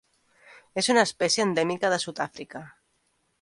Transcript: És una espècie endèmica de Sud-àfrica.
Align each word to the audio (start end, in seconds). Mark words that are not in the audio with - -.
És 0.81 0.89
una 0.93 1.03
espècie 1.09 1.45
endèmica 1.49 1.93
de 1.95 2.01
Sud-àfrica. 2.05 2.63